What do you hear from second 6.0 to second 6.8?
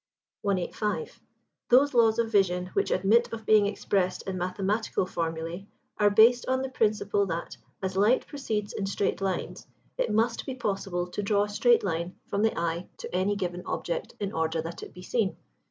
based on the